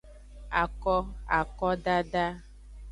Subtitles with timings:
[0.63, 0.95] Ako,
[1.39, 2.25] akodada.